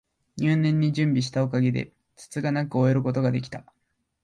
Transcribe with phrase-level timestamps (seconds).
[0.37, 3.65] 入念に準備したおかげで、つつがなく終えることが出来た